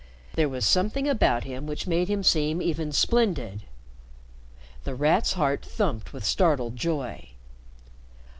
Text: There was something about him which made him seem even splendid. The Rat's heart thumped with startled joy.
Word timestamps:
There 0.33 0.49
was 0.49 0.65
something 0.65 1.07
about 1.07 1.43
him 1.43 1.67
which 1.67 1.85
made 1.85 2.07
him 2.07 2.23
seem 2.23 2.59
even 2.59 2.91
splendid. 2.91 3.61
The 4.83 4.95
Rat's 4.95 5.33
heart 5.33 5.63
thumped 5.63 6.11
with 6.11 6.25
startled 6.25 6.75
joy. 6.75 7.29